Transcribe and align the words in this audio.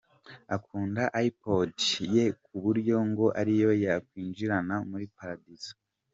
Akunda 0.55 1.03
iPod 1.27 1.71
ye 2.13 2.25
ku 2.43 2.53
buryo 2.63 2.95
ngo 3.09 3.25
ariyo 3.39 3.71
yakwinjirana 3.85 4.75
muri 4.89 5.05
Paradizo. 5.17 5.71